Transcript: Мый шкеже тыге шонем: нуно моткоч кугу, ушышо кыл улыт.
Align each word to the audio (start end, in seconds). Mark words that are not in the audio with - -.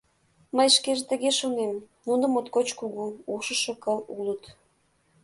Мый 0.55 0.67
шкеже 0.75 1.03
тыге 1.11 1.31
шонем: 1.39 1.75
нуно 2.07 2.25
моткоч 2.33 2.67
кугу, 2.79 3.05
ушышо 3.33 3.73
кыл 3.83 3.97
улыт. 4.17 4.43